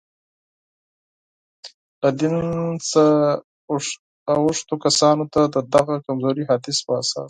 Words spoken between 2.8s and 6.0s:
څخه اوښتو کسانو ته، د دغه